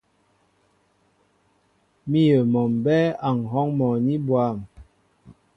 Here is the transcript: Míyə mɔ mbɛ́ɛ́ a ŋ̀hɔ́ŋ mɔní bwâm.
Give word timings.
Míyə 2.09 2.37
mɔ 2.51 2.61
mbɛ́ɛ́ 2.75 3.15
a 3.27 3.29
ŋ̀hɔ́ŋ 3.41 3.67
mɔní 3.77 4.13
bwâm. 4.27 4.57